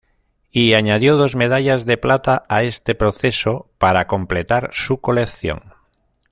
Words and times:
Y 0.49 0.73
añadió 0.73 1.15
dos 1.15 1.35
medallas 1.35 1.85
de 1.85 1.95
plata 1.95 2.43
a 2.49 2.63
este 2.63 2.95
proceso 2.95 3.69
para 3.77 4.07
completar 4.07 4.71
su 4.73 4.99
colección. 4.99 5.61